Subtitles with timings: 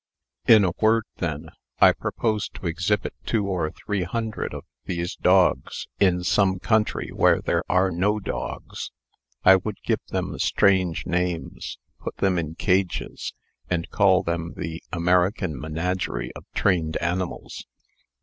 [0.47, 5.85] In a word, then, I propose to exhibit two or three hundred of these dogs,
[5.99, 8.89] in some country where there are no dogs.
[9.45, 13.35] I would give them strange names, put them in cages,
[13.69, 17.67] and call them the 'American Menagerie of Trained Animals.'